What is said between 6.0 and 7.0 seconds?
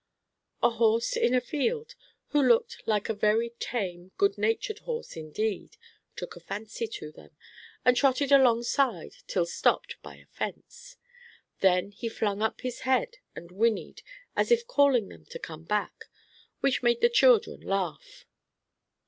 took a fancy